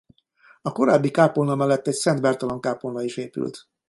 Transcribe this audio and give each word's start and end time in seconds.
A 0.61 0.71
korábbi 0.71 1.11
kápolna 1.11 1.55
mellett 1.55 1.87
egy 1.87 1.93
Szent 1.93 2.21
Bertalan 2.21 2.61
kápolna 2.61 3.01
is 3.01 3.17
épült. 3.17 3.67